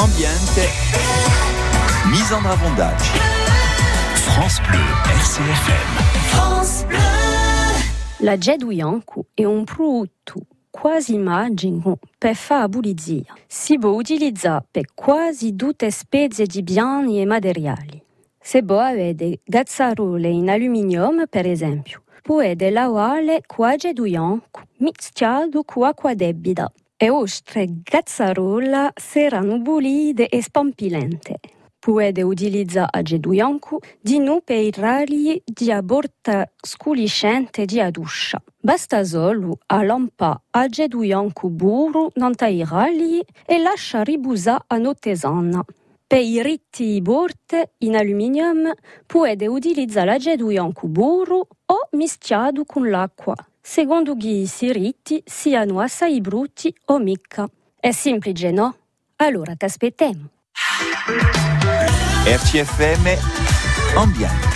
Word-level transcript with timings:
ambiente, 0.00 0.66
mise 2.10 2.32
en 2.32 2.44
avondage. 2.46 3.04
France 4.14 4.60
Bleu, 4.66 4.80
RCFM. 5.04 6.00
France 6.30 6.86
Bleu. 6.86 6.98
La 8.20 8.38
Jedouyanku 8.38 9.26
è 9.34 9.44
un 9.44 9.64
prodotto 9.64 10.40
quasi 10.70 11.18
magico 11.18 11.98
per 12.16 12.34
fare 12.34 12.68
pulizia. 12.70 13.34
Si 13.46 13.78
può 13.78 13.90
utilizzare 13.90 14.64
per 14.70 14.86
quasi 14.94 15.54
tutte 15.54 15.86
le 15.86 15.92
specie 15.92 16.46
di 16.46 16.62
biani 16.62 17.20
e 17.20 17.26
materiali. 17.26 18.02
Se 18.40 18.62
può 18.62 18.78
avere 18.78 19.40
gazzarole 19.44 20.28
in 20.28 20.48
alluminio, 20.48 21.10
per 21.28 21.46
esempio, 21.46 22.04
può 22.22 22.40
lavare 22.40 23.42
con 23.46 23.66
la 23.66 23.76
Jedouyanku 23.76 24.60
mischiato 24.78 25.62
con 25.62 25.84
acqua 25.84 26.14
debita 26.14 26.72
e 27.02 27.08
ostre 27.08 27.66
gazzarola 27.82 28.92
saranno 28.94 29.62
pulite 29.62 30.28
e 30.28 30.42
spampilente. 30.42 31.40
Puede 31.78 32.20
utilizzare 32.20 32.90
aggeduiancu 32.90 33.78
di 33.98 34.18
nu 34.18 34.42
per 34.44 34.58
i 34.58 34.70
ragli 34.70 35.40
di 35.42 35.72
aborta 35.72 36.46
sculiscente 36.60 37.64
di 37.64 37.80
aduscia. 37.80 38.38
Basta 38.60 39.02
solo 39.02 39.60
a 39.68 39.82
lampa 39.82 40.42
aggeduiancu 40.50 41.48
buru 41.48 42.10
nanta 42.16 42.48
i 42.48 42.62
ragli 42.68 43.18
e 43.46 43.58
lascia 43.58 44.02
ribusa 44.02 44.64
a 44.66 44.76
notesana. 44.76 45.64
Per 46.06 46.20
i 46.20 46.42
ritti 46.42 47.00
borte 47.00 47.72
in 47.78 47.96
aluminium 47.96 48.70
puede 49.06 49.46
utilizzare 49.46 50.04
l'aggeduiancu 50.04 50.86
buru 50.86 51.38
o 51.38 51.88
mischiato 51.92 52.66
con 52.66 52.90
l'acqua 52.90 53.34
secondo 53.70 54.16
chi 54.16 54.48
si 54.48 54.72
ritti 54.72 55.22
siano 55.24 55.78
assai 55.78 56.20
brutti 56.20 56.74
o 56.86 56.98
mica. 56.98 57.48
È 57.78 57.92
semplice, 57.92 58.50
no? 58.50 58.76
Allora 59.16 59.54
ti 59.54 59.64
aspettiamo. 59.64 60.28
RCFM 62.24 63.96
Ambiente. 63.96 64.50